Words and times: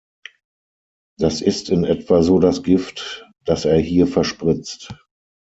Das 1.19 1.41
ist 1.41 1.69
in 1.69 1.83
etwa 1.83 2.23
so 2.23 2.39
das 2.39 2.63
Gift, 2.63 3.29
das 3.45 3.65
er 3.65 3.77
hier 3.77 4.07
verspritzt. 4.07 4.95